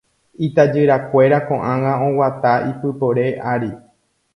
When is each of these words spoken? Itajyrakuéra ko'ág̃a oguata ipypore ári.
Itajyrakuéra 0.47 1.37
ko'ág̃a 1.51 1.93
oguata 2.09 2.51
ipypore 2.75 3.25
ári. 3.55 3.71